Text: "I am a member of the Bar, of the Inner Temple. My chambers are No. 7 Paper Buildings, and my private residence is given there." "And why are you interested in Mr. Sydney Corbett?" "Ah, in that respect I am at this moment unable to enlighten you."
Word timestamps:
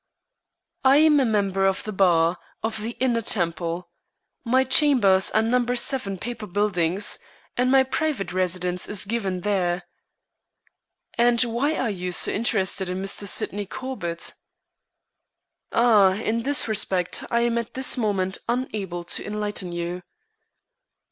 "I 0.83 0.97
am 0.97 1.19
a 1.19 1.25
member 1.25 1.67
of 1.67 1.83
the 1.83 1.91
Bar, 1.91 2.39
of 2.63 2.81
the 2.81 2.97
Inner 2.99 3.21
Temple. 3.21 3.91
My 4.43 4.63
chambers 4.63 5.29
are 5.29 5.43
No. 5.43 5.63
7 5.75 6.17
Paper 6.17 6.47
Buildings, 6.47 7.19
and 7.55 7.69
my 7.69 7.83
private 7.83 8.33
residence 8.33 8.89
is 8.89 9.05
given 9.05 9.41
there." 9.41 9.83
"And 11.19 11.39
why 11.43 11.75
are 11.75 11.91
you 11.91 12.11
interested 12.25 12.89
in 12.89 12.99
Mr. 12.99 13.27
Sydney 13.27 13.67
Corbett?" 13.67 14.33
"Ah, 15.71 16.13
in 16.13 16.41
that 16.41 16.67
respect 16.67 17.23
I 17.29 17.41
am 17.41 17.59
at 17.59 17.75
this 17.75 17.95
moment 17.95 18.39
unable 18.49 19.03
to 19.03 19.23
enlighten 19.23 19.71
you." 19.71 20.01